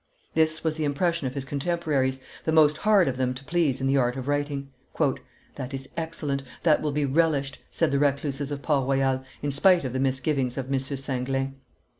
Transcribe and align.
This 0.33 0.63
was 0.63 0.77
the 0.77 0.83
impression 0.83 1.27
of 1.27 1.35
his 1.35 1.45
contemporaries, 1.45 2.21
the 2.43 2.51
most 2.51 2.77
hard 2.77 3.07
of 3.07 3.17
them 3.17 3.35
to 3.35 3.43
please 3.43 3.79
in 3.79 3.85
the 3.85 3.97
art 3.97 4.15
of 4.17 4.27
writing. 4.27 4.69
"That 5.57 5.75
is 5.75 5.89
excellent; 5.95 6.41
that 6.63 6.81
will 6.81 6.91
be 6.91 7.05
relished," 7.05 7.61
said 7.69 7.91
the 7.91 7.99
recluses 7.99 8.49
of 8.49 8.63
Port 8.63 8.87
Royal, 8.87 9.23
in 9.43 9.51
spite 9.51 9.83
of 9.85 9.93
the 9.93 9.99
misgivings 9.99 10.57
of 10.57 10.73
M. 10.73 10.79
Singlin. 10.79 11.53